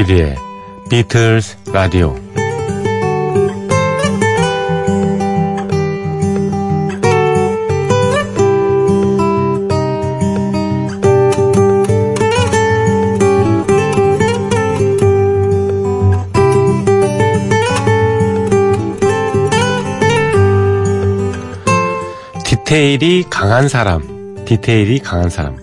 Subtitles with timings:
[0.00, 0.36] 조피디의
[0.88, 2.14] 비틀스 라디오
[22.44, 25.56] 디테일이 강한 사람, 디테일이 강한 사람.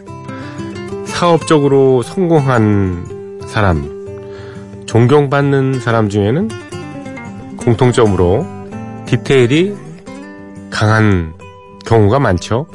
[1.05, 3.96] 사업적으로 성공한 사람,
[4.97, 6.49] 존경받는 사람 중에는
[7.57, 8.47] 공통점으로
[9.05, 9.75] 디테일이
[10.71, 11.35] 강한
[11.85, 12.65] 경우가 많죠.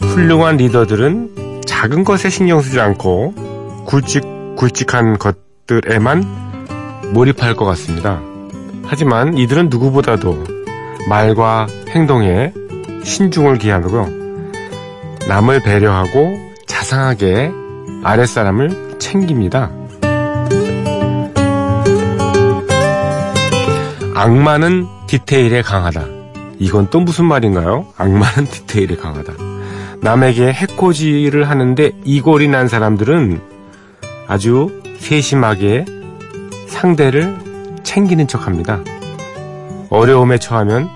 [0.00, 3.34] 훌륭한 리더들은 작은 것에 신경 쓰지 않고
[3.84, 4.24] 굵직
[4.56, 6.24] 굵직한 것들에만
[7.12, 8.18] 몰입할 것 같습니다.
[8.86, 10.42] 하지만 이들은 누구보다도
[11.10, 12.54] 말과 행동에
[13.04, 14.08] 신중을 기하고요.
[15.28, 17.52] 남을 배려하고 자상하게
[18.02, 19.70] 아랫사람을 챙깁니다.
[24.14, 26.04] 악마는 디테일에 강하다.
[26.58, 27.86] 이건 또 무슨 말인가요?
[27.96, 29.32] 악마는 디테일에 강하다.
[30.02, 33.40] 남에게 해코지를 하는데 이골이 난 사람들은
[34.28, 35.84] 아주 세심하게
[36.68, 38.80] 상대를 챙기는 척 합니다.
[39.88, 40.88] 어려움에 처하면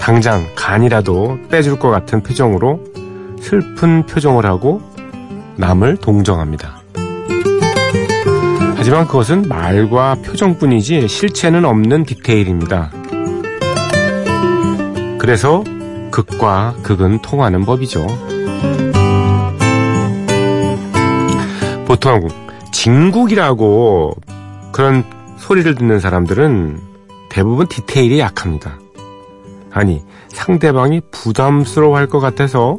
[0.00, 2.80] 당장 간이라도 빼줄 것 같은 표정으로
[3.40, 4.80] 슬픈 표정을 하고
[5.56, 6.75] 남을 동정합니다.
[8.86, 12.92] 하지만 그것은 말과 표정뿐이지 실체는 없는 디테일입니다.
[15.18, 15.64] 그래서
[16.12, 18.06] 극과 극은 통하는 법이죠.
[21.84, 22.28] 보통
[22.70, 24.14] 진국이라고
[24.70, 25.02] 그런
[25.38, 26.78] 소리를 듣는 사람들은
[27.28, 28.78] 대부분 디테일이 약합니다.
[29.72, 32.78] 아니, 상대방이 부담스러워 할 것 같아서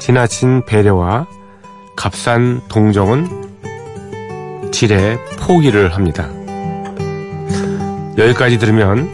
[0.00, 1.28] 지나친 배려와
[1.94, 3.43] 값싼 동정은
[4.74, 6.28] 질에 포기를 합니다.
[8.18, 9.08] 여기까지 들으면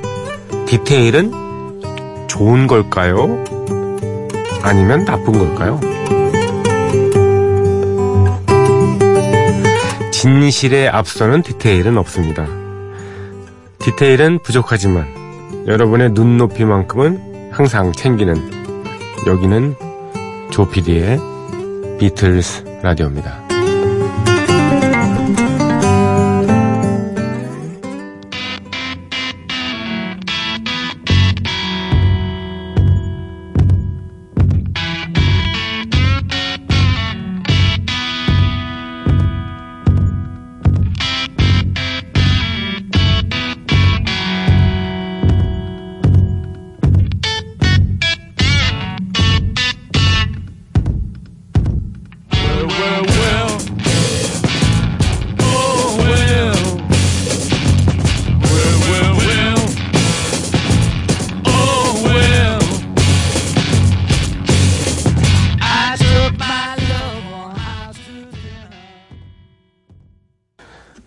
[0.65, 1.32] 디테일은
[2.28, 3.44] 좋은 걸까요?
[4.62, 5.78] 아니면 나쁜 걸까요?
[10.10, 12.47] 진실에 앞서는 디테일은 없습니다.
[13.81, 15.06] 디테일은 부족하지만
[15.66, 18.34] 여러분의 눈높이만큼은 항상 챙기는
[19.26, 19.75] 여기는
[20.50, 21.19] 조피디의
[21.99, 23.50] 비틀스 라디오입니다.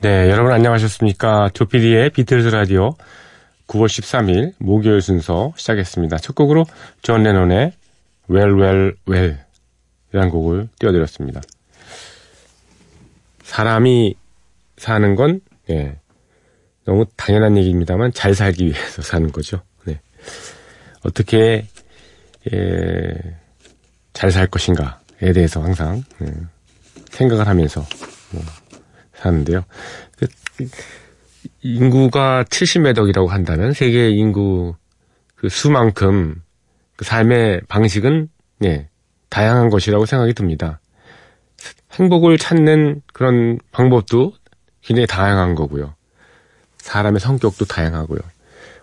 [0.04, 1.52] 네, 여러분 안녕하셨습니까?
[1.54, 2.90] 조피디의 비틀즈 라디오
[3.68, 6.18] 9월 13일 목요일 순서 시작했습니다.
[6.18, 6.66] 첫 곡으로
[7.02, 7.72] 존 레논의
[8.30, 9.38] Well, Well, Well
[10.12, 11.40] 이라는 곡을 띄워드렸습니다.
[13.44, 14.16] 사람이
[14.76, 15.96] 사는 건 예,
[16.84, 19.62] 너무 당연한 얘기입니다만 잘 살기 위해서 사는 거죠.
[19.86, 20.02] 네.
[21.06, 21.66] 어떻게
[22.52, 23.14] 예,
[24.12, 26.28] 잘 살 것인가에 대해서 항상 예,
[27.10, 27.86] 생각을 하면서
[28.32, 28.44] 뭐,
[29.24, 29.64] 사는데요.
[30.18, 30.28] 그,
[31.62, 34.76] 인구가 70몇 억이라고 한다면 세계 인구
[35.36, 36.42] 그 수만큼
[36.96, 38.30] 그 삶의 방식은
[38.66, 38.90] 예,
[39.30, 40.80] 다양한 것이라고 생각이 듭니다.
[41.94, 44.34] 행복을 찾는 그런 방법도
[44.82, 45.96] 굉장히 다양한 거고요.
[46.78, 48.20] 사람의 성격도 다양하고요.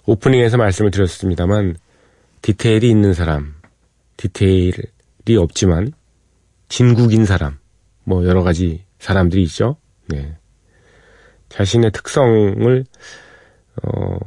[0.07, 1.77] 오프닝에서 말씀을 드렸습니다만
[2.41, 3.55] 디테일이 있는 사람,
[4.17, 5.93] 디테일이 없지만
[6.69, 7.59] 진국인 사람,
[8.05, 9.77] 뭐 여러 가지 사람들이 있죠.
[10.11, 10.37] 네.
[11.49, 12.85] 자신의 특성을
[13.83, 14.19] 어,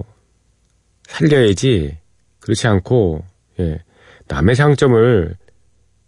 [1.07, 1.97] 살려야지
[2.39, 3.24] 그렇지 않고
[3.59, 3.83] 예,
[4.27, 5.35] 남의 장점을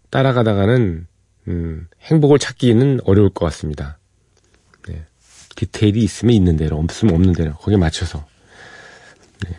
[0.10, 1.08] 따라가다가는
[1.48, 4.00] 음, 행복을 찾기는 어려울 것 같습니다.
[4.88, 5.06] 네.
[5.56, 8.26] 디테일이 있으면 있는 대로 없으면 없는 대로 거기에 맞춰서
[9.46, 9.56] 네.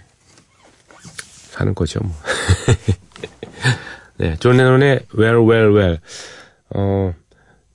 [1.51, 2.01] 사는 거죠.
[2.01, 2.13] 뭐.
[4.19, 5.99] 네, 존 레논의 Well Well Well
[6.71, 7.15] 어,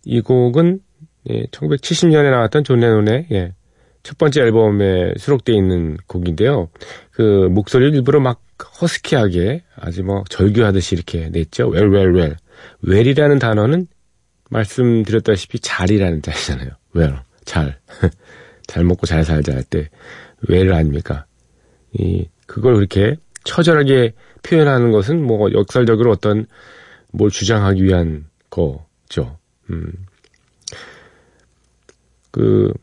[0.04, 0.82] 이 곡은
[1.30, 3.54] 예, 1970년에 나왔던 존 레논의 예,
[4.04, 6.70] 첫 번째 앨범에 수록되어 있는 곡인데요.
[7.12, 8.42] 그 목소리를 일부러 막
[8.82, 11.72] 허스키하게 아주 뭐 절규하듯이 이렇게 냈죠.
[11.72, 12.36] Well Well Well.
[12.88, 13.88] well이라는 단어는
[14.50, 16.70] 말씀드렸다시피 잘이라는 뜻이잖아요.
[16.96, 17.80] well, 잘.
[18.68, 19.90] 잘 먹고 잘 살자 할때
[20.50, 21.26] well 아닙니까?
[21.94, 24.14] 이, 그걸 그렇게 처절하게
[24.44, 26.46] 표현하는 것은 뭐 역설적으로 어떤
[27.12, 29.38] 뭘 주장하기 위한 거죠.
[29.70, 29.92] 음.
[32.32, 32.74] 그,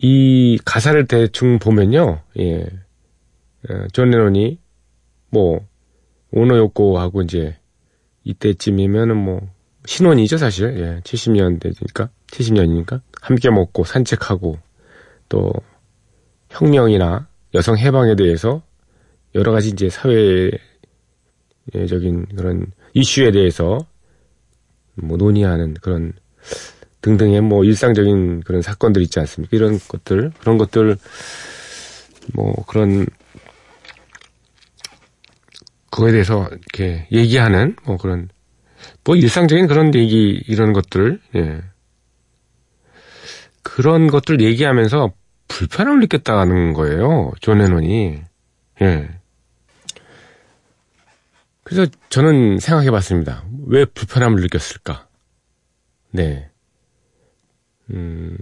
[0.00, 2.66] 이 가사를 대충 보면요, 예.
[3.68, 4.58] 어, 존 레논이
[5.30, 5.66] 뭐,
[6.30, 7.56] 오노요코하고 이제
[8.24, 9.40] 이때쯤이면은 뭐,
[9.86, 10.78] 신혼이죠, 사실.
[10.78, 13.00] 예, 70년대니까, 70년이니까.
[13.20, 14.58] 함께 먹고 산책하고,
[15.28, 15.52] 또,
[16.50, 18.62] 혁명이나 여성 해방에 대해서
[19.34, 20.58] 여러 가지 이제 사회적인
[22.36, 23.78] 그런 이슈에 대해서
[24.94, 26.12] 뭐 논의하는 그런
[27.02, 29.56] 등등의 뭐 일상적인 그런 사건들 있지 않습니까?
[29.56, 30.96] 이런 것들, 그런 것들,
[32.34, 33.06] 뭐 그런,
[35.90, 38.28] 그거에 대해서 이렇게 얘기하는 뭐 그런,
[39.04, 41.60] 뭐 일상적인 그런 얘기, 이런 것들, 예.
[43.62, 45.12] 그런 것들 얘기하면서
[45.48, 47.32] 불편함을 느꼈다는 거예요.
[47.40, 48.20] 존 레논이.
[48.82, 49.08] 예.
[51.62, 53.44] 그래서 저는 생각해 봤습니다.
[53.66, 55.06] 왜 불편함을 느꼈을까?
[56.10, 56.47] 네.
[57.90, 58.36] 음,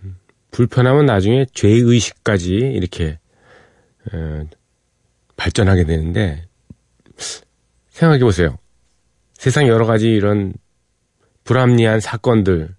[0.50, 3.18] 불편함은 나중에 죄의식까지 이렇게,
[4.12, 4.44] 어,
[5.36, 6.46] 발전하게 되는데,
[7.90, 8.58] 생각해 보세요.
[9.34, 10.54] 세상 여러 가지 이런
[11.44, 12.74] 불합리한 사건들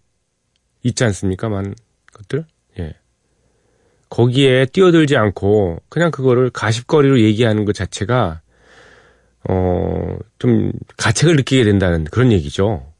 [0.83, 1.49] 있지 않습니까?
[1.49, 1.73] 많은
[2.13, 2.45] 것들?
[2.79, 2.93] 예.
[4.09, 8.41] 거기에 뛰어들지 않고 그냥 그거를 가십거리로 얘기하는 것 자체가
[9.49, 12.91] 어, 좀 가책을 느끼게 된다는 그런 얘기죠.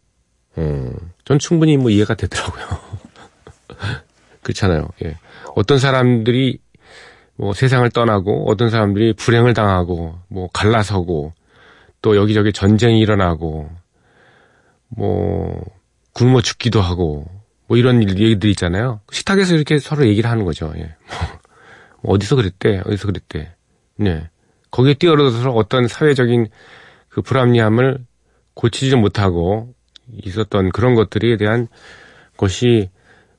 [0.56, 0.92] 어,
[1.26, 2.66] 전 충분히 뭐 이해가 되더라고요.
[4.48, 4.88] 그렇잖아요.
[5.04, 5.18] 예.
[5.56, 6.60] 어떤 사람들이
[7.36, 11.34] 뭐 세상을 떠나고 어떤 사람들이 불행을 당하고 뭐 갈라서고
[12.02, 13.70] 또 여기저기 전쟁이 일어나고
[14.90, 15.62] 뭐
[16.14, 17.26] 굶어 죽기도 하고
[17.68, 19.02] 뭐 이런 얘기들 있잖아요.
[19.12, 20.74] 식탁에서 이렇게 서로 얘기를 하는 거죠.
[20.78, 20.96] 예.
[22.02, 23.54] 뭐 어디서 그랬대, 어디서 그랬대.
[23.98, 24.30] 네.
[24.72, 26.48] 거기에 뛰어들어서 어떤 사회적인
[27.10, 28.06] 그 불합리함을
[28.54, 29.74] 고치지 못하고
[30.24, 31.68] 있었던 그런 것들에 대한
[32.38, 32.90] 것이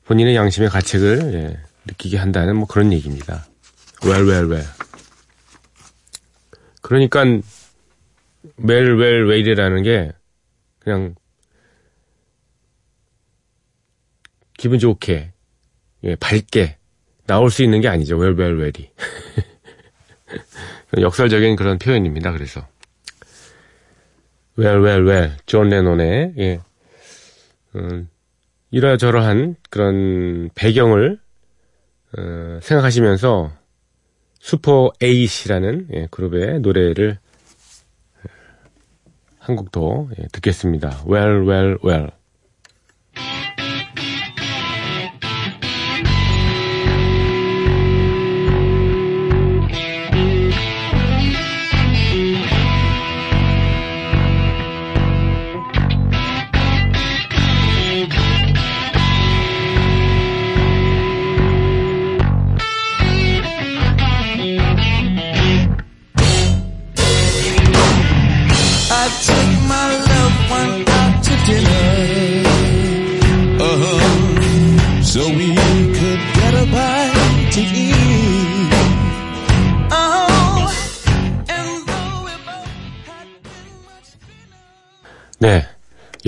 [0.08, 3.46] 본인의 양심의 가책을 예, 느끼게 한다는 뭐 그런 얘기입니다.
[4.02, 4.68] well, well, well.
[6.80, 7.20] 그러니까
[8.58, 10.12] well, well, well이라는 게
[10.78, 11.14] 그냥
[14.56, 15.32] 기분 좋게
[16.04, 16.78] 예, 밝게
[17.26, 18.16] 나올 수 있는 게 아니죠.
[18.18, 18.90] well, well, well이.
[20.98, 22.32] 역설적인 그런 표현입니다.
[22.32, 22.66] 그래서
[24.58, 26.60] well, well, well, 존 레논의 예,
[27.76, 28.08] 음,
[28.70, 31.18] 이러저러한 그런 배경을
[32.16, 33.52] 어, 생각하시면서
[34.38, 37.18] 슈퍼 에잇이라는 예, 그룹의 노래를
[39.38, 41.04] 한 곡더 예, 듣겠습니다.
[41.06, 42.17] Well, well, well.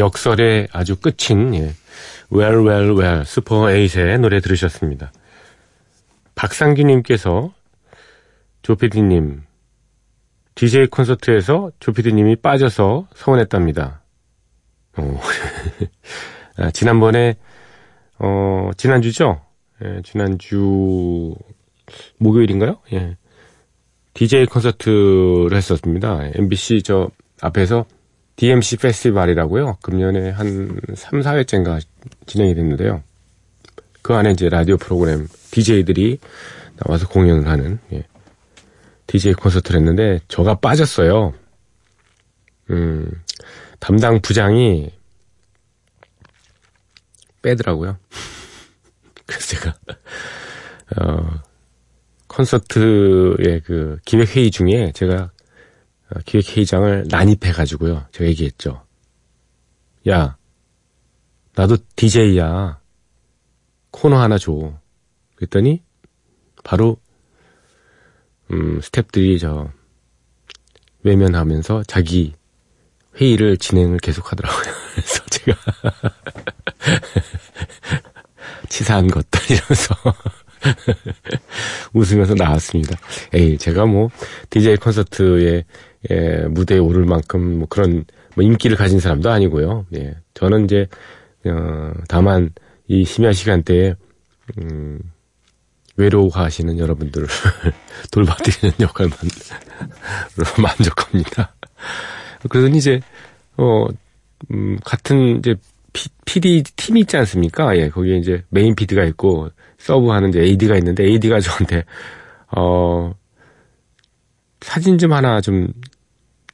[0.00, 1.74] 역설의 아주 끝인, 예.
[2.32, 5.12] Well, well, well, 슈퍼 에잇의 노래 들으셨습니다.
[6.34, 7.52] 박상규님께서
[8.62, 9.42] 조피디님,
[10.54, 14.02] DJ 콘서트에서 조피디님이 빠져서 서운했답니다.
[14.96, 15.20] 어.
[16.56, 17.36] 아, 지난번에,
[18.18, 19.40] 어, 지난주죠?
[19.84, 21.34] 예, 지난주,
[22.18, 22.78] 목요일인가요?
[22.92, 23.16] 예.
[24.14, 26.20] DJ 콘서트를 했었습니다.
[26.34, 27.86] MBC 저 앞에서
[28.40, 29.76] DMC 페스티벌이라고요.
[29.82, 31.78] 금년에 한 3, 4회째인가
[32.24, 33.02] 진행이 됐는데요.
[34.00, 36.18] 그 안에 이제 라디오 프로그램 DJ들이
[36.76, 38.06] 나와서 공연을 하는 예.
[39.08, 41.34] DJ 콘서트를 했는데 저가 빠졌어요.
[42.70, 43.10] 음,
[43.78, 44.90] 담당 부장이
[47.42, 47.98] 빼더라고요.
[49.26, 49.74] 그래서 제가
[50.96, 51.42] 어,
[52.26, 55.30] 콘서트의 그 기획 회의 중에 제가 어,
[56.24, 58.06] 기획 회의장을 난입해 가지고요.
[58.12, 58.84] 제가 얘기했죠.
[60.08, 60.36] 야,
[61.54, 62.80] 나도 DJ야.
[63.90, 64.78] 코너 하나 줘.
[65.36, 65.82] 그랬더니
[66.64, 66.96] 바로
[68.52, 69.70] 음, 스탭들이 저
[71.02, 72.34] 외면하면서 자기
[73.16, 74.72] 회의를 진행을 계속 하더라고요.
[74.94, 75.56] 그래서 제가
[78.68, 79.94] 치사한 것들 이러면서
[81.92, 82.96] 웃으면서 나왔습니다.
[83.32, 84.10] 에이, 제가 뭐
[84.50, 85.64] DJ 콘서트에
[86.10, 88.04] 예, 무대에 오를 만큼 뭐 그런
[88.34, 89.86] 뭐 인기를 가진 사람도 아니고요.
[89.96, 90.14] 예.
[90.34, 90.86] 저는 이제
[91.44, 92.50] 어, 다만
[92.86, 93.94] 이 심야 시간대에
[94.58, 94.98] 음,
[95.96, 97.26] 외로워하시는 여러분들을
[98.10, 99.16] 돌봐드리는 역할만
[100.60, 101.54] 만족합니다.
[102.48, 103.00] 그러더니 이제
[103.56, 103.86] 어
[104.50, 105.54] 음, 같은 이제
[105.92, 107.76] 피, PD 팀이 있지 않습니까?
[107.76, 111.84] 예, 거기에 이제 메인 PD가 있고 서브하는 이제 AD가 있는데 AD가 저한테
[112.56, 113.12] 어
[114.60, 115.68] 사진 좀 하나 좀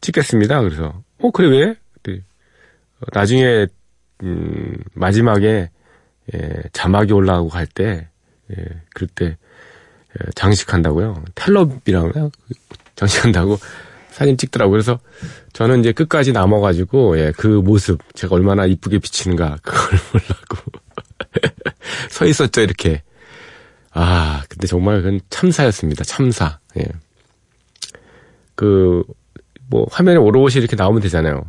[0.01, 0.61] 찍겠습니다.
[0.63, 1.75] 그래서 어 그래 왜?
[2.03, 2.25] 그랬더니,
[3.01, 3.67] 어, 나중에
[4.23, 5.71] 음 마지막에
[6.35, 8.09] 예, 자막이 올라가고 갈 때
[8.51, 11.25] 예, 그럴 때 예, 장식한다고요.
[11.35, 12.31] 텔럽이라고 해요.
[12.97, 13.59] 장식한다고
[14.11, 14.73] 사진 찍더라고요.
[14.73, 14.99] 그래서
[15.53, 20.71] 저는 이제 끝까지 남아가지고 예, 그 모습 제가 얼마나 이쁘게 비치는가 그걸 보려고
[22.11, 23.03] 서 있었죠 이렇게.
[23.93, 26.05] 아 근데 정말 그건 참사였습니다.
[26.05, 26.59] 참사.
[26.79, 26.85] 예.
[28.55, 29.05] 그
[29.69, 31.45] 뭐 화면에 오롯이 이렇게 나오면 되잖아요.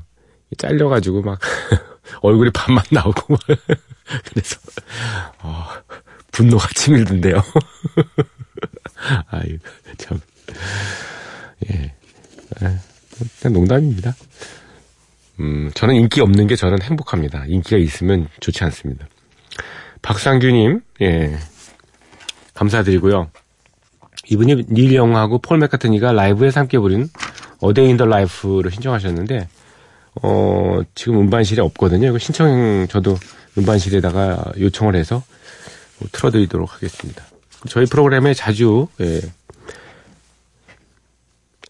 [0.58, 1.40] 잘려가지고 막
[2.22, 3.40] 얼굴이 반만 나오고 막
[4.30, 4.58] 그래서
[5.40, 5.66] 어,
[6.32, 7.42] 분노가 치밀던데요.
[9.30, 9.58] 아유
[9.98, 10.20] 참
[11.70, 11.94] 예.
[13.40, 14.16] 그냥 농담입니다.
[15.40, 17.46] 음, 저는 인기 없는 게 저는 행복합니다.
[17.48, 19.08] 인기가 있으면 좋지 않습니다.
[20.02, 21.38] 박상규님, 예.
[22.54, 23.30] 감사드리고요.
[24.30, 27.10] 이분이 닐 영하고 폴 맥카트니가 라이브에서 함께 부른
[27.60, 29.48] 어데이 인더 라이프를 신청하셨는데,
[30.22, 32.10] 어, 지금 음반실에 없거든요.
[32.10, 33.18] 이거 신청, 저도
[33.58, 35.24] 음반실에다가 요청을 해서
[36.12, 37.24] 틀어드리도록 하겠습니다.
[37.70, 39.22] 저희 프로그램에 자주, 예,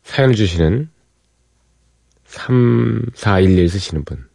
[0.03, 0.89] 사연을 주시는
[2.25, 4.27] 3411 쓰시는 분.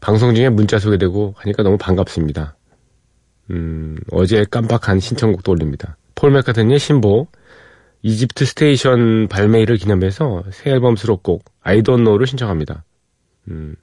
[0.00, 2.56] 방송 중에 문자 소개되고 하니까 너무 반갑습니다.
[3.50, 5.96] 음, 어제 깜빡한 신청곡도 올립니다.
[6.20, 7.28] 폴 맥카트니의 신보
[8.02, 12.84] Egypt Station 발매일을 기념해서 새 앨범 수록곡 I Don't Know를 신청합니다.
[13.48, 13.74] 음,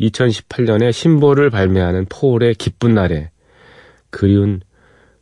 [0.00, 3.30] 2018년에 신보를 발매하는 폴의 기쁜 날에
[4.10, 4.62] 그리운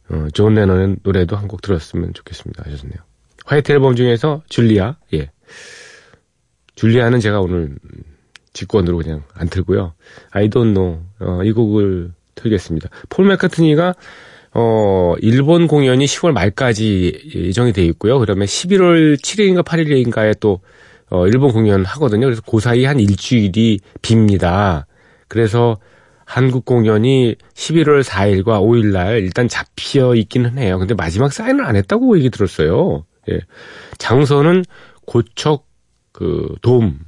[0.09, 2.65] 어, 존 레넌의 노래도 한 곡 들었으면 좋겠습니다.
[2.65, 2.97] 하셨네요.
[3.45, 5.31] 화이트 앨범 중에서 줄리아, 예.
[6.77, 7.77] 줄리아는 제가 오늘
[8.55, 9.93] 직권으로 그냥 안 틀고요.
[10.31, 12.89] I don't know, 어, 이 곡을 틀겠습니다.
[13.11, 13.95] 폴 맥카트니가,
[14.55, 18.19] 어, 일본 공연이 10월 말까지 예정이 돼 있고요.
[18.19, 20.61] 그다음에 11월 7일인가 8일인가에 또,
[21.11, 22.27] 어, 일본 공연 하거든요.
[22.27, 24.85] 그래서 그 사이 한 일주일이 빕니다.
[25.29, 25.79] 그래서
[26.25, 30.79] 한국 공연이 11월 4일과 5일 날 일단 잡혀 있기는 해요.
[30.79, 33.05] 근데 마지막 사인을 안 했다고 얘기 들었어요.
[33.31, 33.41] 예.
[33.99, 34.65] 장소는
[35.07, 35.67] 고척
[36.13, 36.99] 그 돔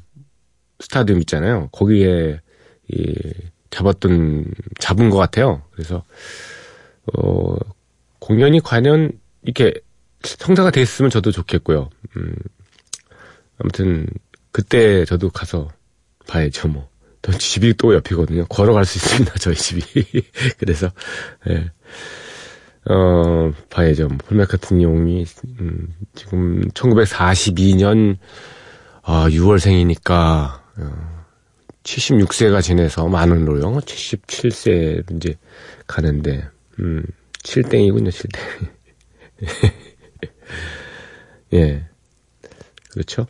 [0.81, 1.69] 스타디움 있잖아요.
[1.73, 2.41] 거기에
[2.89, 3.15] 이
[3.71, 4.47] 잡았던
[4.79, 5.63] 잡은 것 같아요.
[5.73, 6.03] 그래서
[7.16, 7.57] 어
[8.19, 9.75] 공연이 과연 이렇게
[10.23, 11.90] 성사가 됐으면 저도 좋겠고요.
[12.16, 12.35] 음
[13.59, 14.07] 아무튼
[14.52, 15.69] 그때 저도 가서
[16.26, 16.88] 봐야죠 뭐.
[17.23, 18.47] 저 집이 또 옆이거든요.
[18.47, 19.35] 걸어갈 수 있습니다.
[19.35, 19.83] 저희 집이.
[20.59, 20.90] 그래서
[21.50, 21.71] 예.
[22.88, 24.09] 어, 봐야죠.
[24.09, 25.25] 폴 맥카트니 용이,
[25.61, 28.16] 음, 지금 1942년,
[29.02, 31.25] 아, 6월생이니까, 어,
[31.83, 33.80] 76세가 지내서 만원으로요.
[33.80, 35.35] 77세 이제
[35.87, 36.49] 가는데,
[36.81, 37.05] 음,
[37.43, 38.71] 7땡이군요, 7땡.
[41.55, 41.85] 예.
[42.91, 43.27] 그렇죠.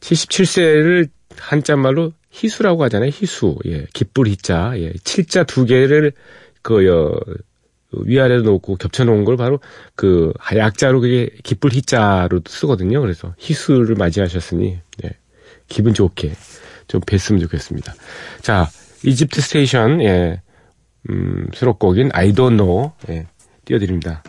[0.00, 3.10] 77세를 한자말로 희수라고 하잖아요.
[3.10, 3.58] 희수.
[3.66, 3.86] 예.
[3.92, 4.72] 기쁠 희자.
[4.76, 4.92] 예.
[4.92, 6.12] 7자 두 개를
[6.62, 7.18] 그, 여,
[7.92, 9.60] 위아래로 놓고 겹쳐놓은 걸 바로
[9.94, 13.00] 그 약자로 그게 기쁠 희자로 쓰거든요.
[13.00, 15.10] 그래서 희수를 맞이하셨으니 예,
[15.68, 16.32] 기분 좋게
[16.86, 17.94] 좀 뵀으면 좋겠습니다.
[18.42, 18.68] 자,
[19.04, 20.42] 이집트 스테이션 예,
[21.08, 23.26] 음, 수록곡인 I Don't Know 예,
[23.64, 24.22] 띄워드립니다.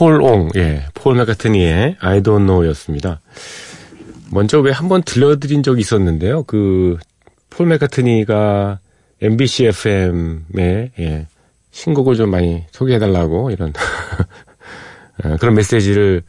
[0.00, 3.20] 폴 옹, 예, 폴 맥카트니의 I Don't Know였습니다.
[4.32, 6.44] 먼저 왜 한 번 들려드린 적이 있었는데요.
[6.44, 6.96] 그,
[7.50, 8.78] 폴 맥카트니가
[9.20, 11.26] MBC FM에 예,
[11.72, 13.74] 신곡을 좀 많이 소개해달라고 이런
[15.22, 16.22] 어, 그런 메시지를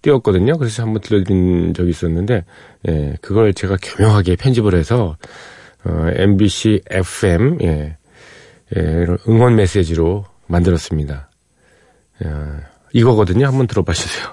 [0.00, 0.56] 띄웠거든요.
[0.56, 2.44] 그래서 한번 들려드린 적이 있었는데
[2.88, 5.18] 예, 그걸 제가 교묘하게 편집을 해서
[5.84, 7.98] 어, MBC FM 예,
[8.74, 11.28] 예, 이런 응원 메시지로 만들었습니다.
[12.24, 12.28] 예,
[12.92, 13.46] 이거거든요.
[13.46, 14.26] 한번 들어봐 주세요.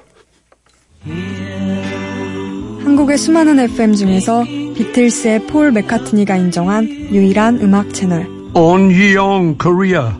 [2.84, 8.28] 한국의 수많은 FM 중에서 비틀스의 폴 맥카트니가 인정한 유일한 음악 채널.
[8.54, 10.14] On Yeong, Korea.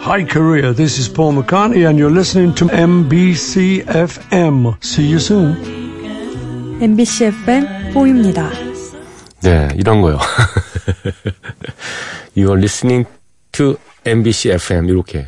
[0.00, 0.72] Hi, Korea.
[0.74, 4.74] This is Paul McCartney, and you're listening to MBC FM.
[4.82, 5.56] See you soon.
[6.80, 8.50] MBC FM 4입니다.
[9.42, 10.18] 네, 이런 거요.
[12.36, 13.06] You are listening
[13.52, 15.26] to MBC FM 이렇게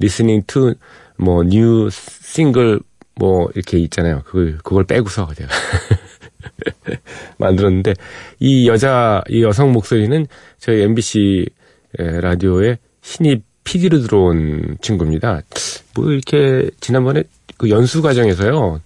[0.00, 0.74] listening to
[1.22, 2.80] 뭐 new single
[3.14, 4.22] 뭐 이렇게 있잖아요.
[4.24, 5.50] 그걸 그걸 빼고서 제가
[7.38, 7.94] 만들었는데
[8.40, 10.26] 이 여자 이 여성 목소리는
[10.58, 11.46] 저희 MBC
[11.98, 15.42] 라디오의 신입 PD로 들어온 친구입니다.
[15.94, 17.24] 뭐 이렇게 지난번에
[17.56, 18.80] 그 연수 과정에서요.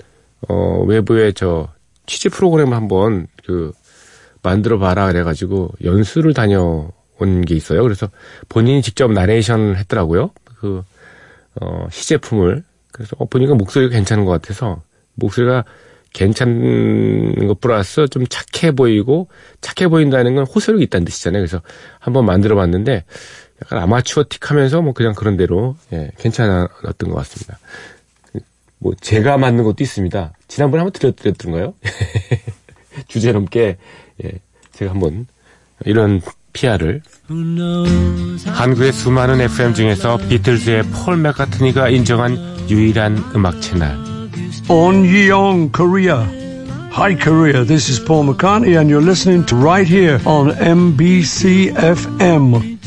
[0.48, 1.68] 어 외부에 저
[2.06, 3.72] 취재 프로그램을 한번 그
[4.42, 6.90] 만들어 봐라 그래가지고 연수를 다녀온
[7.46, 7.82] 게 있어요.
[7.82, 8.08] 그래서
[8.48, 10.30] 본인이 직접 나레이션 했더라고요.
[10.60, 10.84] 그,
[11.60, 12.64] 어, 시제품을.
[12.92, 14.82] 그래서 어, 보니까 목소리가 괜찮은 것 같아서
[15.14, 15.64] 목소리가
[16.12, 19.28] 괜찮은 것 플러스 좀 착해 보이고
[19.60, 21.42] 착해 보인다는 건 호소력이 있다는 뜻이잖아요.
[21.42, 21.60] 그래서
[21.98, 23.04] 한번 만들어 봤는데
[23.62, 27.58] 약간 아마추어틱 하면서 뭐 그냥 그런 대로 예, 괜찮았던 것 같습니다.
[28.78, 30.32] 뭐 제가 만든 것도 있습니다.
[30.48, 31.74] 지난번에 한번 드렸던가요?
[33.08, 33.76] 주제 넘게
[34.24, 34.32] 예,
[34.72, 35.26] 제가 한번
[35.84, 36.22] 이런
[36.56, 37.02] PR을
[38.46, 42.36] 한국의 수많은 FM 중에서 비틀즈의 폴 맥카트니가 인정한
[42.70, 43.96] 유일한 음악 채널
[44.68, 46.24] On Yeong, Korea.
[46.90, 47.64] Hi, Korea.
[47.64, 52.78] This is Paul McCartney, and you're listening to right here on MBC FM.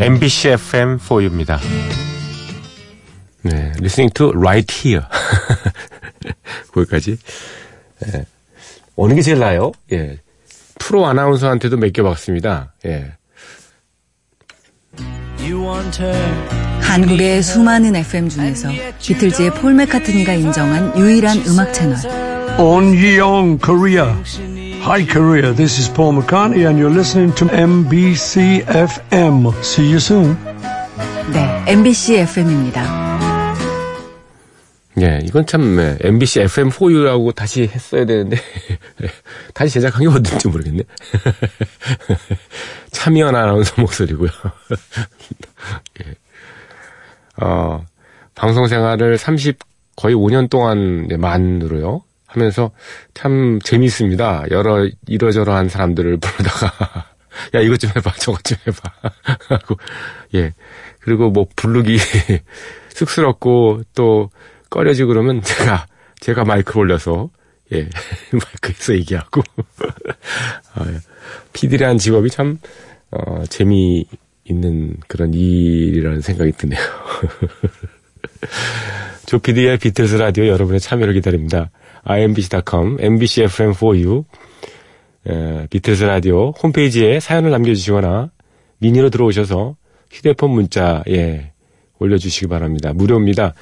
[0.00, 1.58] MBC FM 4U입니다.
[3.42, 5.04] 네, listening to right here.
[6.72, 7.18] 거기까지.
[8.06, 8.24] 예.
[8.96, 9.72] 어느 게 제일 나아요?
[9.92, 10.18] 예.
[10.78, 12.74] 프로 아나운서한테도 맡겨봤습니다.
[12.86, 13.12] 예.
[16.82, 18.68] 한국의 수많은 FM 중에서
[19.00, 21.96] 비틀즈의 폴 맥카트니가 인정한 유일한 음악 채널.
[22.58, 24.14] On Yeong, Korea.
[24.84, 25.54] Hi, Korea.
[25.54, 29.52] This is Paul McCartney, and you're listening to MBC FM.
[29.62, 30.36] See you soon.
[31.32, 33.11] 네, MBC FM입니다.
[35.00, 38.36] 예, 이건 참 예, MBC FM4U라고 다시 했어야 되는데
[39.54, 40.82] 다시 제작한 게 어딘지 모르겠네.
[42.92, 44.28] 참여한 아나운서 목소리고요.
[46.04, 46.14] 예.
[47.42, 47.84] 어,
[48.34, 49.58] 방송 생활을 30
[49.96, 52.70] 거의 5년 동안 네, 만으로요 하면서
[53.14, 54.46] 참 재미있습니다.
[54.50, 57.12] 여러 이러저러한 사람들을 부르다가
[57.54, 58.92] 야 이것 좀 해봐 저것 좀 해봐
[59.48, 59.76] 하고
[60.34, 60.52] 예
[61.00, 61.98] 그리고 뭐 부르기
[62.90, 64.30] 쑥스럽고 또
[64.72, 65.86] 꺼려지고 그러면 제가,
[66.18, 67.30] 제가 마이크를 올려서,
[67.72, 67.88] 예,
[68.32, 69.42] 마이크에서 얘기하고.
[70.74, 70.98] 아, 예.
[71.52, 72.58] PD라는 직업이 참,
[73.10, 74.06] 어, 재미
[74.44, 76.80] 있는 그런 일이라는 생각이 드네요.
[79.26, 81.70] 조피디의 비틀스 라디오 여러분의 참여를 기다립니다.
[82.04, 84.24] imbc.com, mbcfm4u,
[85.28, 88.30] 에, 비틀스 라디오 홈페이지에 사연을 남겨주시거나
[88.78, 89.76] 미니로 들어오셔서
[90.10, 91.52] 휴대폰 문자에
[91.98, 92.92] 올려주시기 바랍니다.
[92.92, 93.54] 무료입니다.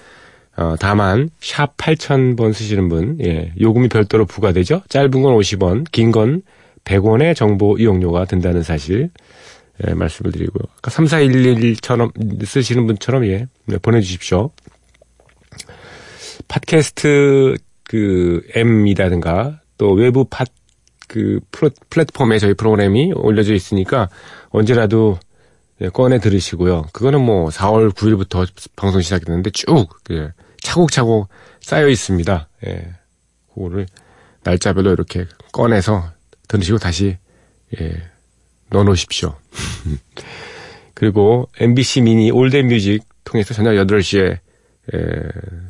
[0.56, 4.82] 어, 다만 샵 8000번 쓰시는 분 예, 요금이 별도로 부과되죠.
[4.88, 6.42] 짧은 건 50원, 긴 건
[6.84, 9.10] 100원의 정보 이용료가 든다는 사실
[9.86, 10.62] 예, 말씀을 드리고요.
[10.78, 14.50] 아까 3411처럼 쓰시는 분처럼 예, 네, 보내주십시오.
[16.48, 20.44] 팟캐스트 그 M이라든가 또 외부 팟
[21.10, 21.40] 그
[21.90, 24.08] 플랫폼에 저희 프로그램이 올려져 있으니까
[24.50, 25.18] 언제라도
[25.82, 26.86] 예, 꺼내 들으시고요.
[26.92, 31.28] 그거는 뭐 4월 9일부터 방송 시작했는데 쭉 예, 차곡차곡
[31.60, 32.48] 쌓여 있습니다.
[32.66, 32.94] 예,
[33.54, 33.86] 그거를
[34.42, 36.04] 날짜별로 이렇게 꺼내서
[36.48, 37.16] 들으시고 다시
[37.80, 38.02] 예,
[38.70, 39.34] 넣어놓으십시오.
[40.94, 44.38] 그리고 MBC 미니 올드 뮤직 통해서 저녁 8시에
[44.94, 44.98] 예,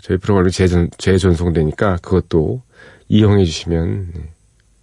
[0.02, 2.62] 저희 프로그램이 재전, 재전송되니까 그것도
[3.08, 4.30] 이용해 주시면 네,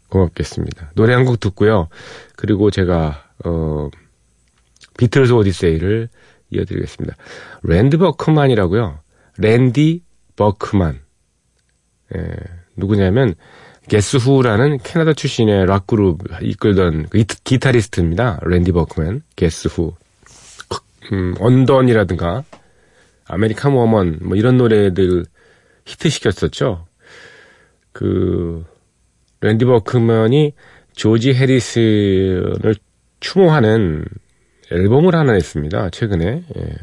[0.10, 0.92] 고맙겠습니다.
[0.96, 1.90] 노래 한 곡 듣고요.
[2.36, 3.90] 그리고 제가 어
[4.98, 6.10] 비틀즈 오디세이를
[6.50, 7.16] 이어드리겠습니다.
[7.64, 9.00] 랜드 버크만이라고요.
[9.38, 10.04] 랜디
[10.36, 11.00] 버크만.
[12.16, 12.36] 예,
[12.76, 13.36] 누구냐면
[13.88, 18.40] 게스 후라는 캐나다 출신의 락 그룹 이끌던 그 기타리스트입니다.
[18.44, 19.94] 랜디 버크만, 게스 후.
[21.14, 22.44] 음, Undun이라든가
[23.26, 25.26] American Woman 뭐 이런 노래들
[25.86, 26.86] 히트시켰었죠.
[27.94, 28.66] 그
[29.42, 30.54] 랜디 버크만이
[30.94, 32.76] 조지 해리슨을
[33.20, 34.06] 추모하는
[34.72, 35.90] 앨범을 하나 냈습니다.
[35.92, 36.44] 최근에.
[36.58, 36.76] 예.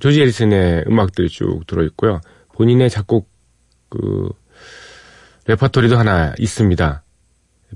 [0.00, 2.20] 조지 해리슨의 음악들이 쭉 들어있고요.
[2.54, 3.30] 본인의 작곡,
[3.88, 4.30] 그,
[5.46, 7.02] 레퍼토리도 하나 있습니다.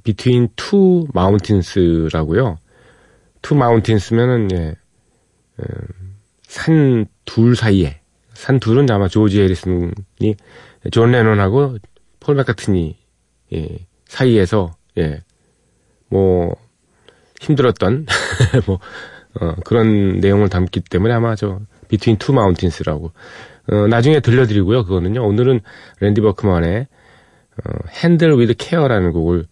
[0.02, 2.58] Between Two Mountains라고요.
[3.42, 4.74] Two Mountains면은, 예,
[6.46, 8.00] 산둘 사이에,
[8.32, 10.36] 산 둘은 아마 조지 해리슨이
[10.90, 11.78] 존 레논하고
[12.20, 12.96] 폴 맥카트니,
[13.54, 15.22] 예, 사이에서, 예,
[16.08, 16.54] 뭐,
[17.46, 18.06] 힘들었던,
[18.66, 18.78] 뭐,
[19.40, 23.12] 어, 그런 내용을 담기 때문에 아마 저, Between Two Mountains라고.
[23.68, 24.84] 어, 나중에 들려드리고요.
[24.84, 25.26] 그거는요.
[25.26, 25.60] 오늘은
[26.00, 26.86] 랜디 버크만의
[27.64, 29.46] 어, Handle with Care라는 곡을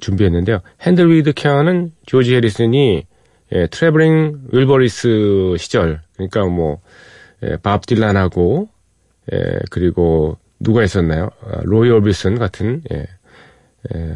[0.00, 0.60] 준비했는데요.
[0.84, 3.04] Handle with Care는 조지 해리슨이
[3.52, 6.80] 예, 트래블링 윌버리스 시절, 그러니까 뭐,
[7.42, 8.68] 예, 밥 딜란하고,
[9.32, 9.38] 예,
[9.70, 11.30] 그리고 누가 있었나요?
[11.42, 13.06] 아, 로이 오비슨 같은, 예,
[13.94, 14.14] 예,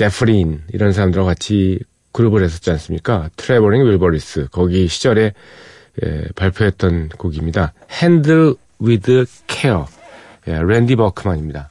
[0.00, 1.78] 제프 린, 이런 사람들과 같이
[2.12, 3.28] 그룹을 했었지 않습니까?
[3.36, 4.48] 트래블링 윌버리스.
[4.50, 5.34] 거기 시절에
[6.02, 7.74] 예, 발표했던 곡입니다.
[7.92, 9.84] Handle with Care.
[10.48, 11.68] 예, 랜디 버크만입니다.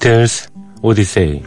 [0.00, 0.48] 비틀스
[0.80, 1.42] 오디세이.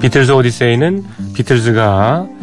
[0.00, 2.35] 비틀스 오디세이는 비틀즈가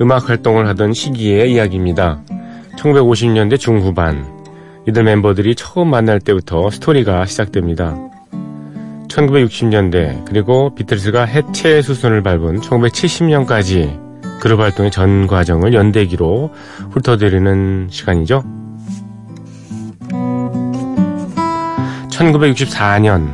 [0.00, 2.22] 음악 활동을 하던 시기의 이야기입니다.
[2.76, 4.38] 1950년대 중후반
[4.86, 7.96] 이들 멤버들이 처음 만날 때부터 스토리가 시작됩니다.
[9.08, 14.08] 1960년대 그리고 비틀즈가 해체 수순을 밟은 1970년까지
[14.40, 16.52] 그룹 활동의 전 과정을 연대기로
[16.90, 18.44] 훑어드리는 시간이죠.
[22.10, 23.28] 1964년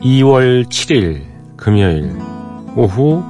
[0.00, 1.22] 2월 7일
[1.56, 2.12] 금요일
[2.76, 3.22] 오후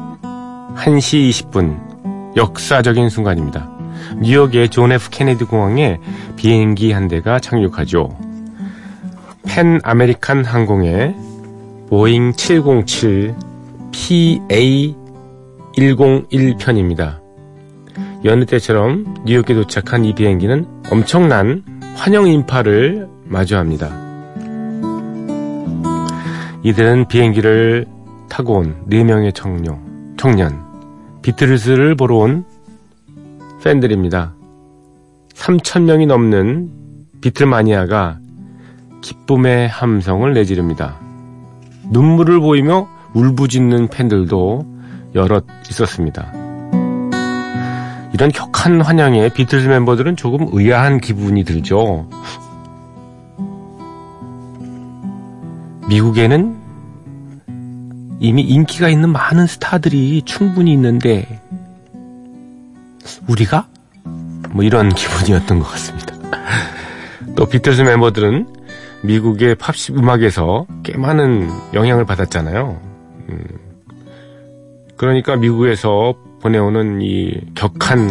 [0.76, 3.70] 1시 20분 역사적인 순간입니다.
[4.20, 5.98] 뉴욕의 존 F 케네디 공항에
[6.36, 8.16] 비행기 한 대가 착륙하죠.
[9.44, 11.14] 팬 아메리칸 항공의
[11.88, 13.34] 보잉 707
[13.92, 14.96] PA
[15.76, 17.20] 101편입니다.
[18.24, 21.62] 여느 때처럼 뉴욕에 도착한 이 비행기는 엄청난
[21.94, 23.90] 환영 인파를 마주합니다.
[26.62, 27.86] 이들은 비행기를
[28.28, 29.91] 타고 온 4명의 청년,
[30.22, 30.62] 청년,
[31.22, 32.44] 비틀즈를 보러 온
[33.64, 34.32] 팬들입니다.
[35.34, 36.70] 3천명이 넘는
[37.20, 38.20] 비틀 마니아가
[39.00, 40.94] 기쁨의 함성을 내지릅니다.
[41.90, 44.64] 눈물을 보이며 울부짖는 팬들도
[45.16, 46.32] 여럿 있었습니다.
[48.12, 52.08] 이런 격한 환영에 비틀즈 멤버들은 조금 의아한 기분이 들죠.
[55.88, 56.61] 미국에는
[58.22, 61.40] 이미 인기가 있는 많은 스타들이 충분히 있는데
[63.26, 63.66] 우리가
[64.52, 66.14] 뭐 이런 기분이었던 것 같습니다.
[67.34, 68.46] 또 비틀즈 멤버들은
[69.02, 72.80] 미국의 팝십 음악에서 꽤 많은 영향을 받았잖아요.
[73.28, 73.44] 음,
[74.96, 78.08] 그러니까 미국에서 보내오는 이 격한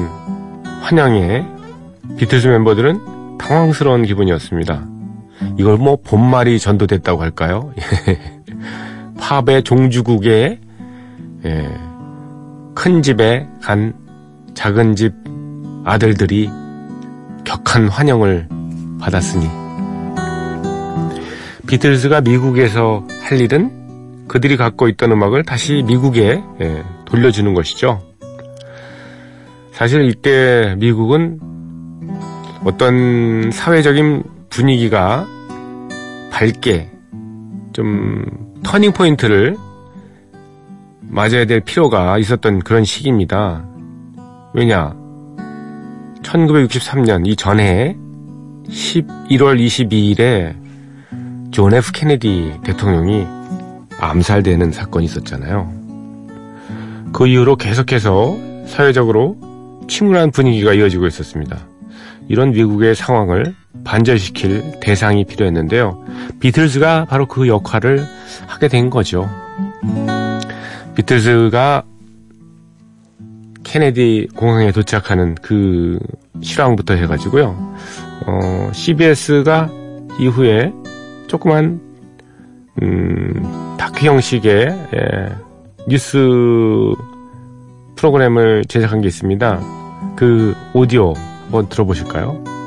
[0.81, 1.45] 환영에
[2.17, 4.85] 비틀즈 멤버들은 당황스러운 기분이었습니다.
[5.57, 7.73] 이걸 뭐 본말이 전도됐다고 할까요?
[9.21, 10.59] 팝의 종주국에
[11.45, 11.77] 예,
[12.73, 13.93] 큰 집에 간
[14.55, 15.13] 작은 집
[15.85, 16.49] 아들들이
[17.43, 18.47] 격한 환영을
[18.99, 19.47] 받았으니
[21.67, 28.01] 비틀즈가 미국에서 할 일은 그들이 갖고 있던 음악을 다시 미국에 예, 돌려주는 것이죠.
[29.71, 31.39] 사실 이때 미국은
[32.63, 35.27] 어떤 사회적인 분위기가
[36.31, 36.89] 밝게
[37.73, 39.57] 좀 터닝 포인트를
[41.01, 43.65] 맞아야 될 필요가 있었던 그런 시기입니다.
[44.53, 44.95] 왜냐?
[46.21, 47.97] 1963년 이 전해
[48.67, 50.55] 11월 22일에
[51.51, 53.25] 존 F 케네디 대통령이
[53.99, 55.71] 암살되는 사건이 있었잖아요.
[57.11, 59.37] 그 이후로 계속해서 사회적으로
[59.89, 61.67] 침울한 분위기가 이어지고 있었습니다.
[62.29, 66.03] 이런 미국의 상황을 반전시킬 대상이 필요했는데요.
[66.39, 68.05] 비틀즈가 바로 그 역할을
[68.47, 69.29] 하게 된 거죠.
[70.95, 71.83] 비틀즈가
[73.63, 75.99] 케네디 공항에 도착하는 그
[76.41, 77.75] 실황부터 해가지고요.
[78.27, 79.69] 어, CBS가
[80.19, 80.73] 이후에
[81.27, 81.79] 조그만
[82.81, 85.35] 음, 다큐 형식의 예,
[85.87, 86.17] 뉴스
[87.95, 89.59] 프로그램을 제작한 게 있습니다.
[90.15, 91.13] 그 오디오
[91.43, 92.60] 한번 들어보실까요?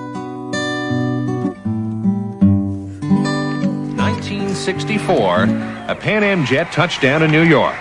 [4.66, 5.42] 1964,
[5.88, 7.76] a Pan Am jet touched down in New York,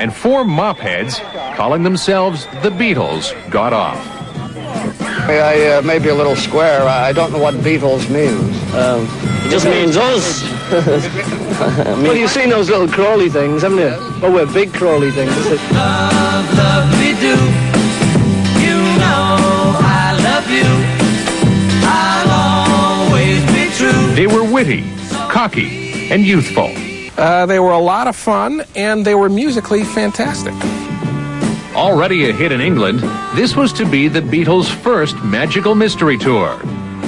[0.00, 1.20] and four mopheads,
[1.56, 3.98] calling themselves the Beatles, got off.
[5.28, 6.84] I uh, may be a little square.
[6.84, 8.56] I I don't know what Beatles means.
[8.72, 9.06] Um,
[9.44, 10.42] it just means us.
[12.00, 13.94] well, you've seen those little crawly things, haven't you?
[14.22, 15.36] Oh, we're big crawly things.
[15.72, 17.36] Love, love me do.
[18.64, 20.64] You know I love you.
[21.84, 24.14] I'll always be true.
[24.14, 24.90] They were witty,
[25.28, 26.70] cocky, and youthful.
[27.16, 30.52] Uh, they were a lot of fun, and they were musically fantastic.
[31.74, 33.00] Already a hit in England,
[33.34, 36.60] this was to be the Beatles' first magical mystery tour.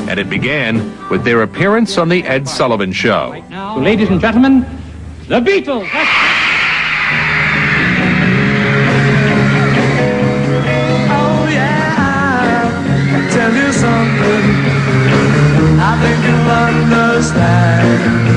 [0.09, 0.79] And it began
[1.11, 3.45] with their appearance on The Ed Sullivan Show.
[3.51, 4.61] So, ladies and gentlemen,
[5.29, 5.89] the Beatles.
[11.13, 12.73] Oh yeah,
[13.17, 14.45] I tell you something.
[15.79, 16.51] I think you'll
[17.13, 18.34] understand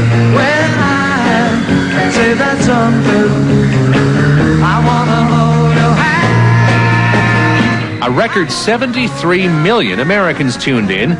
[8.17, 11.11] record 73 million Americans tuned in,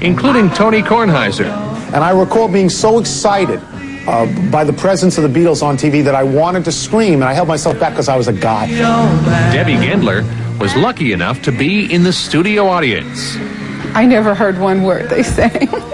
[0.00, 1.46] including Tony Kornheiser.
[1.92, 3.60] And I recall being so excited
[4.06, 7.24] uh, by the presence of the Beatles on TV that I wanted to scream, and
[7.24, 8.68] I held myself back because I was a guy.
[9.52, 10.22] Debbie Gendler
[10.60, 13.36] was lucky enough to be in the studio audience.
[13.96, 15.68] I never heard one word they sang.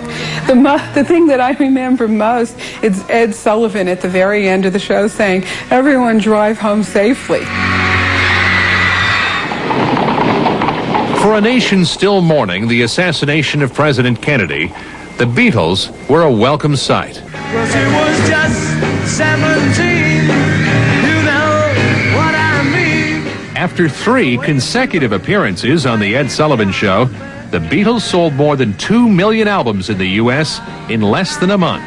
[0.46, 4.64] The, mo- the thing that I remember most is Ed Sullivan at the very end
[4.64, 7.42] of the show saying, Everyone drive home safely.
[11.30, 14.66] For a nation still mourning the assassination of President Kennedy,
[15.16, 17.22] the Beatles were a welcome sight.
[17.22, 20.22] Well, she was just 17.
[20.22, 21.70] You know
[22.16, 23.28] what I mean.
[23.56, 27.04] After three consecutive appearances on The Ed Sullivan Show,
[27.52, 30.60] the Beatles sold more than 2 million albums in the U.S.
[30.90, 31.84] in less than a month.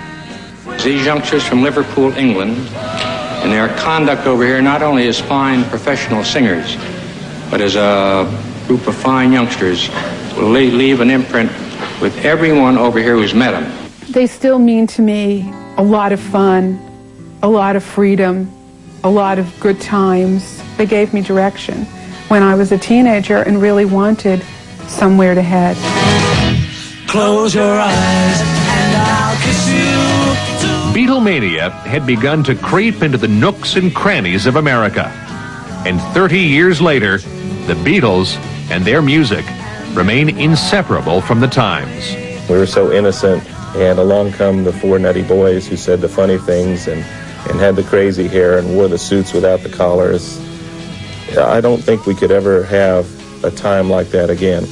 [0.86, 2.56] These youngsters from Liverpool, England,
[3.44, 6.78] and their conduct over here not only as fine professional singers,
[7.52, 9.90] but as a group of fine youngsters
[10.36, 11.52] will leave an imprint
[12.02, 13.90] with everyone over here who's met them.
[14.10, 16.80] They still mean to me a lot of fun,
[17.42, 18.52] a lot of freedom,
[19.04, 20.62] a lot of good times.
[20.78, 21.86] They gave me direction
[22.28, 24.44] when I was a teenager and really wanted
[24.88, 25.78] somewhere to head.
[27.08, 30.24] Close your eyes and I'll kiss you.
[30.94, 35.08] Beatlemania had begun to creep into the nooks and crannies of America.
[35.86, 38.36] And 30 years later, the Beatles
[38.70, 39.46] and their music
[39.94, 42.16] remain inseparable from the times.
[42.50, 46.38] We were so innocent, and along come the four nutty boys who said the funny
[46.38, 47.04] things and,
[47.50, 50.40] and had the crazy hair and wore the suits without the collars.
[51.38, 53.08] I don't think we could ever have
[53.44, 54.64] a time like that again.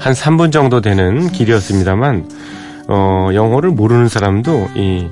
[0.00, 2.28] 한 3분 정도 되는 길이었습니다만
[2.88, 5.08] 어, 영어를 모르는 사람도 이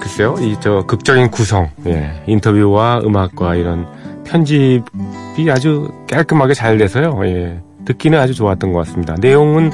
[0.00, 3.86] 글쎄요 이 저 극적인 구성 예, 인터뷰와 음악과 이런
[4.24, 9.14] 편집이 아주 깔끔하게 잘 돼서요 예, 듣기는 아주 좋았던 것 같습니다.
[9.18, 9.70] 내용은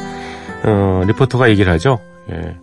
[0.65, 1.99] 어, 리포터가 얘기를 하죠.
[2.31, 2.57] 예,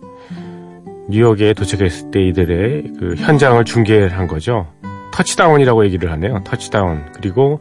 [1.10, 4.66] 뉴욕에 도착했을 때 이들의 그 현장을 중계한 거죠.
[5.12, 6.40] 터치다운이라고 얘기를 하네요.
[6.42, 7.02] 터치다운.
[7.14, 7.60] 그리고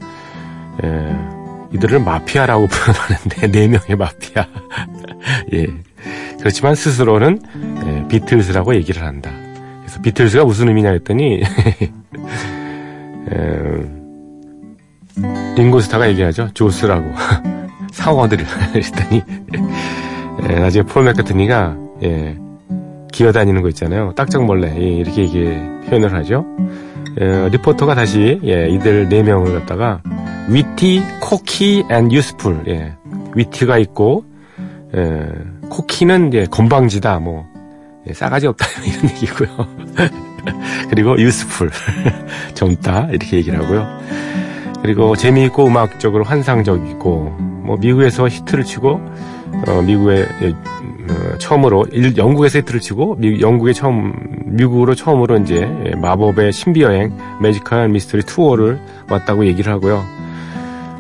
[0.84, 0.88] 예,
[1.74, 4.46] 이들을 마피아라고 표현하는데 네 명의 마피아.
[5.54, 5.68] 예.
[6.40, 7.42] 그렇지만 스스로는
[7.86, 9.32] 예, 비틀즈라고 얘기를 한다.
[9.82, 11.44] 그래서 비틀즈가 무슨 의미냐 했더니
[13.32, 13.62] 예,
[15.56, 16.50] 링고스타가 얘기하죠.
[16.54, 17.12] 조스라고
[17.92, 19.24] 상어들을 했더니
[20.50, 22.38] 예, 나중에 폴 맥카트니가 예,
[23.12, 24.14] 기어다니는 거 있잖아요.
[24.16, 25.44] 딱정벌레 예, 이렇게 얘기
[25.88, 26.46] 표현을 하죠.
[27.20, 30.02] 예, 리포터가 다시 예, 이들 네 명을 갖다가
[30.48, 32.94] witty, cocky, and youthful 예,
[33.36, 34.24] witty가 있고
[34.96, 35.28] 예,
[35.70, 37.46] cocky는 예, 건방지다 뭐
[38.08, 39.50] 예, 싸가지 없다 이런 얘기고요.
[40.90, 41.70] 그리고 youthful
[42.56, 43.88] 젊다 이렇게 얘기를 하고요.
[44.82, 49.00] 그리고 재미있고 음악적으로 환상적이고 뭐 미국에서 히트를 치고
[49.68, 54.14] 어, 미국에 예, 어, 처음으로 일, 영국에서 히트를 치고 미, 영국에 처음
[54.46, 60.04] 미국으로 처음으로 이제 예, 마법의 신비 여행 Magical Mystery Tour를 왔다고 얘기를 하고요.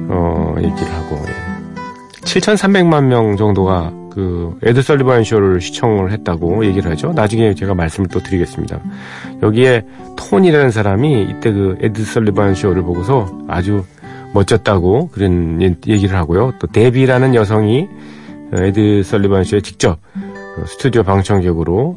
[0.08, 1.52] 어 얘기를 하고 예.
[2.22, 7.14] 7,300만 명 정도가 그 에드 설리반 쇼를 시청을 했다고 얘기를 하죠.
[7.14, 8.80] 나중에 제가 말씀을 또 드리겠습니다.
[9.42, 9.86] 여기에
[10.18, 13.86] 톤이라는 사람이 이때 그 에드 설리반 쇼를 보고서 아주
[14.34, 16.54] 멋졌다고 그런 얘기를 하고요.
[16.60, 17.88] 또 데비라는 여성이
[18.54, 20.00] 에드 설리반 쇼에 직접
[20.68, 21.96] 스튜디오 방청객으로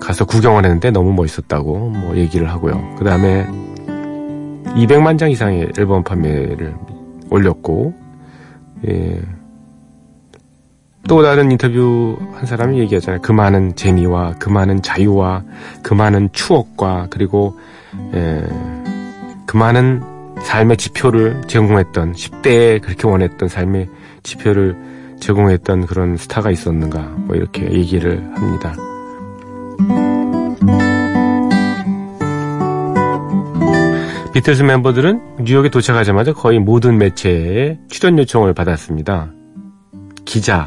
[0.00, 2.96] 가서 구경을 했는데 너무 멋있었다고 뭐 얘기를 하고요.
[2.98, 3.46] 그 다음에
[4.74, 6.74] 200만 장 이상의 앨범 판매를
[7.30, 7.94] 올렸고
[8.88, 9.20] 예.
[11.08, 13.20] 또 다른 인터뷰 한 사람이 얘기하잖아요.
[13.22, 15.42] 그 많은 재미와 그 많은 자유와
[15.82, 17.58] 그 많은 추억과 그리고
[18.14, 18.42] 예,
[19.46, 20.11] 그 많은
[20.44, 23.88] 삶의 지표를 제공했던 10대에 그렇게 원했던 삶의
[24.22, 24.76] 지표를
[25.20, 28.74] 제공했던 그런 스타가 있었는가 뭐 이렇게 얘기를 합니다.
[34.32, 39.30] 비틀스 멤버들은 뉴욕에 도착하자마자 거의 모든 매체에 출연 요청을 받았습니다.
[40.24, 40.66] 기자,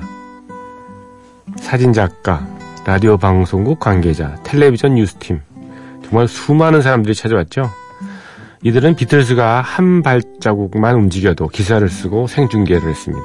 [1.58, 2.48] 사진작가,
[2.86, 5.42] 라디오 방송국 관계자, 텔레비전 뉴스팀,
[6.04, 7.72] 정말 수많은 사람들이 찾아왔죠.
[8.66, 13.24] 이들은 비틀스가 한 발자국만 움직여도 기사를 쓰고 생중계를 했습니다.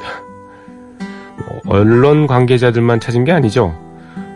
[1.49, 3.75] 뭐 언론 관계자들만 찾은 게 아니죠.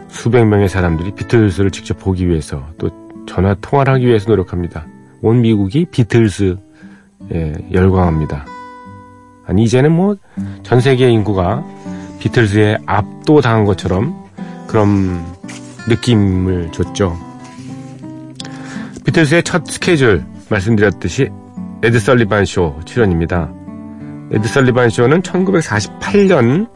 [0.09, 2.89] 수백 명의 사람들이 비틀스를 직접 보기 위해서 또
[3.27, 4.87] 전화 통화를 하기 위해서 노력합니다.
[5.21, 6.57] 온 미국이 비틀스에
[7.71, 8.47] 열광합니다.
[9.47, 10.17] 아니 이제는 뭐
[10.63, 11.63] 전 세계 인구가
[12.19, 14.25] 비틀스에 압도당한 것처럼
[14.67, 15.23] 그런
[15.87, 17.15] 느낌을 줬죠.
[19.05, 21.31] 비틀스의 첫 스케줄 말씀드렸듯이
[21.83, 23.53] 에드 설리반 쇼 출연입니다.
[24.33, 26.69] 에드 설리반 쇼는 1948년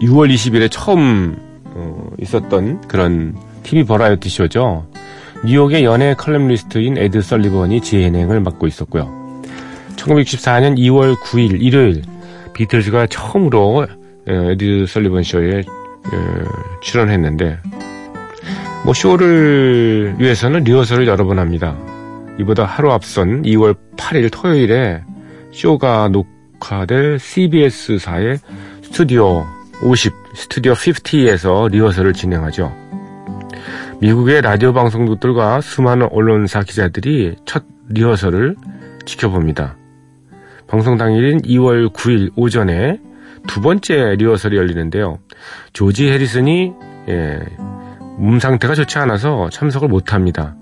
[0.00, 4.86] 6월 20일에 처음 어, 있었던 그런 TV 버라이어티 쇼죠.
[5.44, 9.42] 뉴욕의 연예 컬럼리스트인 에드 설리번이 진행을 맡고 있었고요.
[9.96, 12.02] 1964년 2월 9일 일요일
[12.54, 13.86] 비틀즈가 처음으로
[14.26, 15.62] 에드 설리번 쇼에
[16.80, 17.58] 출연했는데
[18.84, 21.76] 뭐 쇼를 위해서는 리허설을 여러 번 합니다.
[22.38, 25.02] 이보다 하루 앞선 2월 8일 토요일에
[25.52, 28.38] 쇼가 녹화될 CBS사의
[28.82, 29.44] 스튜디오
[29.82, 32.72] 50, 스튜디오 50에서 리허설을 진행하죠.
[34.00, 38.56] 미국의 라디오 방송국들과 수많은 언론사 기자들이 첫 리허설을
[39.06, 39.76] 지켜봅니다.
[40.66, 42.98] 방송 당일인 2월 9일 오전에
[43.46, 45.18] 두 번째 리허설이 열리는데요.
[45.72, 46.72] 조지 해리슨이
[47.08, 47.40] 예,
[48.18, 50.56] 몸 상태가 좋지 않아서 참석을 못합니다.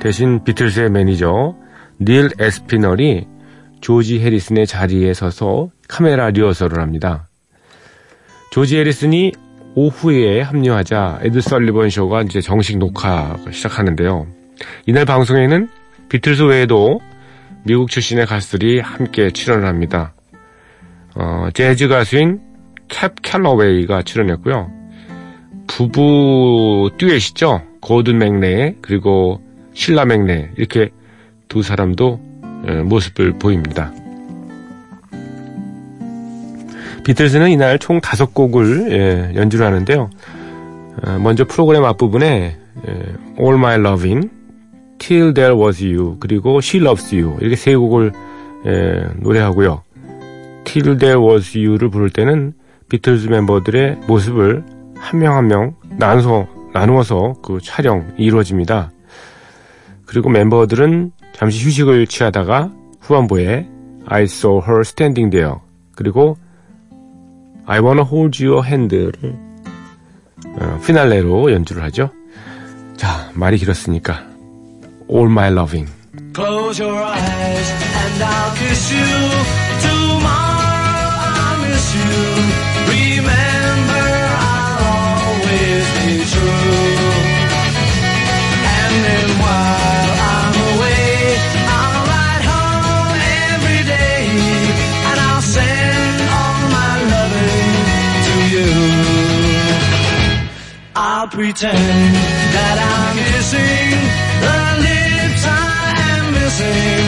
[0.00, 1.56] 대신 비틀스의 매니저
[2.00, 3.26] 닐 에스피널이
[3.80, 7.28] 조지 해리슨의 자리에 서서 카메라 리허설을 합니다.
[8.50, 9.32] 조지 해리슨이
[9.74, 14.26] 오후에 합류하자 에드 설리번 쇼가 이제 정식 녹화가 시작하는데요.
[14.86, 15.68] 이날 방송에는
[16.08, 17.00] 비틀스 외에도
[17.64, 20.14] 미국 출신의 가수들이 함께 출연을 합니다.
[21.14, 22.40] 어, 재즈 가수인
[22.88, 24.70] 캡 캘러웨이가 출연했고요.
[25.66, 27.62] 부부 듀엣이죠.
[27.80, 29.42] 고든 맥레 그리고
[29.78, 30.90] 쉴라 맥레 이렇게
[31.46, 32.18] 두 사람도
[32.84, 33.92] 모습을 보입니다.
[37.04, 40.10] 비틀즈는 이날 총 다섯 곡을 예, 연주를 하는데요.
[41.04, 42.56] 어, 먼저 프로그램 앞부분에
[42.88, 42.92] 예,
[43.40, 44.28] All My Loving,
[44.98, 48.12] Till There Was You, 그리고 She Loves You 이렇게 세 곡을
[48.66, 49.82] 예, 노래하고요.
[50.64, 52.52] Till There Was You를 부를 때는
[52.90, 54.64] 비틀즈 멤버들의 모습을
[54.96, 55.76] 한 명 한명
[56.72, 58.90] 나눠서, 그 촬영이 이루어집니다.
[60.08, 63.68] 그리고 멤버들은 잠시 휴식을 취하다가 후반부에
[64.06, 65.56] I Saw Her Standing There
[65.94, 66.38] 그리고
[67.66, 69.12] I Wanna Hold Your Hand를
[70.60, 72.10] 어, 피날레로 연주를 하죠.
[72.96, 74.24] 자, 말이 길었으니까
[75.10, 75.90] All My Loving
[76.34, 79.04] Close your eyes and I'll kiss you.
[79.82, 82.67] Tomorrow I'll miss you.
[101.28, 101.76] I'll pretend
[102.56, 103.92] that I'm kissing
[104.40, 107.04] the lips I am missing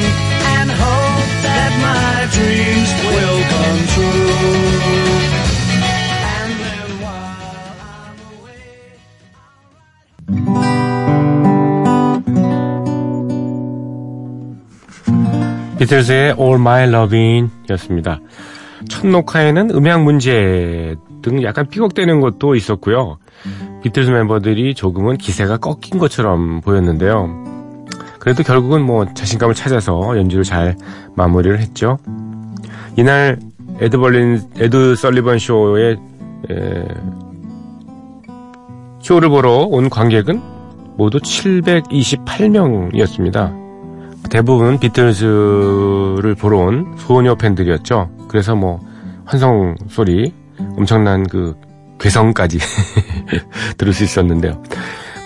[0.56, 4.60] and hope that my dreams will come true.
[15.78, 18.20] 비틀즈의 All My Loving 였습니다.
[18.88, 23.18] 첫 녹화에는 음향 문제 등 약간 삐걱대는 것도 있었고요.
[23.82, 27.44] 비틀즈 멤버들이 조금은 기세가 꺾인 것처럼 보였는데요.
[28.18, 30.76] 그래도 결국은 뭐 자신감을 찾아서 연주를 잘
[31.14, 31.98] 마무리를 했죠.
[32.96, 33.38] 이날
[33.80, 35.96] 에드 벌린, 에드 설리번 쇼에, 에,
[39.00, 40.42] 쇼를 보러 온 관객은
[40.96, 43.58] 모두 728명이었습니다.
[44.30, 48.19] 대부분 비틀즈를 보러 온 소녀 팬들이었죠.
[48.30, 48.80] 그래서 뭐
[49.24, 50.32] 환성 소리,
[50.76, 51.56] 엄청난 그
[51.98, 52.60] 괴성까지
[53.76, 54.62] 들을 수 있었는데요.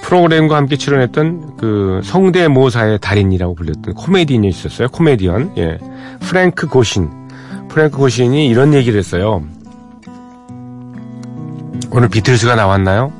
[0.02, 4.88] 프로그램과 함께 출연했던 그 성대모사의 달인이라고 불렸던 코미디언이 있었어요.
[4.88, 5.78] 코미디언, 예.
[6.20, 7.10] 프랭크 고신.
[7.68, 9.42] 프랭크 고신이 이런 얘기를 했어요.
[11.90, 13.12] 오늘 비틀즈가 나왔나요?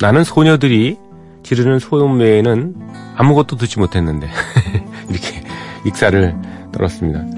[0.00, 0.98] 나는 소녀들이
[1.42, 2.74] 지르는 소음 외에는
[3.14, 4.26] 아무것도 듣지 못했는데
[5.10, 5.44] 이렇게
[5.84, 6.34] 익사를
[6.72, 7.37] 떨었습니다.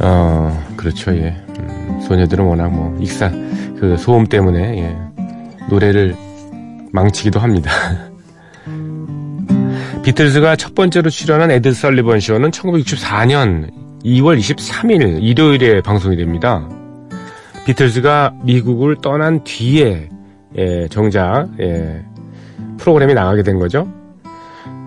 [0.00, 3.30] 어 그렇죠 예 음, 소녀들은 워낙 뭐 익사
[3.82, 4.96] 그 소음 때문에 예,
[5.68, 6.14] 노래를
[6.92, 7.72] 망치기도 합니다.
[10.04, 13.70] 비틀즈가 첫 번째로 출연한 에드 설리번 쇼는 1964년
[14.04, 16.68] 2월 23일 일요일에 방송이 됩니다.
[17.66, 20.08] 비틀즈가 미국을 떠난 뒤에
[20.56, 22.04] 예, 정작 예,
[22.78, 23.88] 프로그램이 나가게 된 거죠.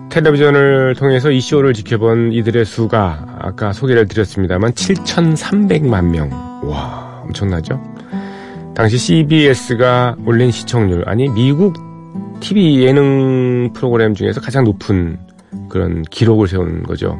[0.08, 6.30] 텔레비전을 통해서 이 쇼를 지켜본 이들의 수가 아까 소개를 드렸습니다만 7,300만 명.
[6.64, 7.80] 와, 엄청나죠?
[8.74, 11.74] 당시 CBS가 올린 시청률, 아니 미국
[12.40, 15.18] TV 예능 프로그램 중에서 가장 높은
[15.68, 17.18] 그런 기록을 세운 거죠.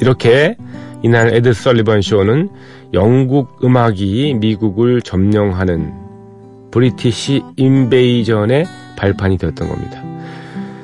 [0.00, 0.56] 이렇게
[1.02, 2.48] 이날 에드 설리번 쇼는
[2.94, 5.92] 영국 음악이 미국을 점령하는
[6.70, 10.02] British Invasion의 발판이 되었던 겁니다.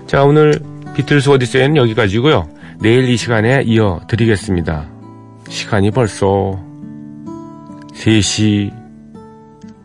[0.07, 0.61] 자, 오늘
[0.95, 2.54] 비틀스 오디세이는 여기까지고요.
[2.81, 4.89] 내일 이 시간에 이어드리겠습니다.
[5.49, 6.61] 시간이 벌써
[7.95, 8.73] 3시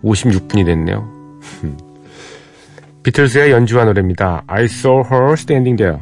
[0.04, 1.08] 56분이 됐네요.
[3.04, 4.44] 비틀스의 연주한 노래입니다.
[4.48, 6.00] I saw her standing there.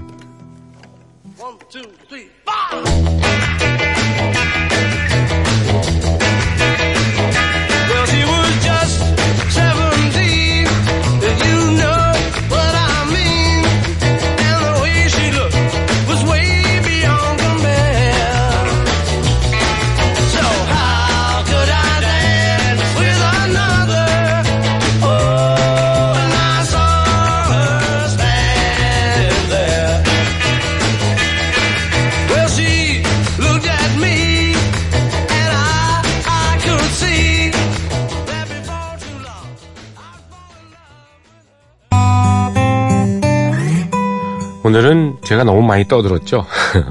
[45.28, 46.46] 제가 너무 많이 떠들었죠?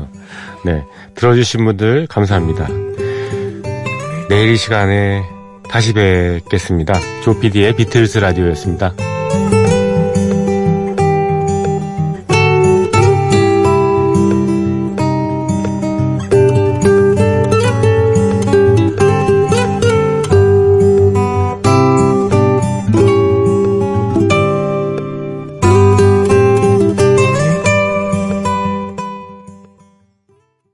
[0.64, 0.84] 네.
[1.14, 2.68] 들어주신 분들 감사합니다.
[4.28, 5.24] 내일 이 시간에
[5.70, 6.95] 다시 뵙겠습니다.
[7.22, 8.93] 조피디의 비틀스 라디오였습니다.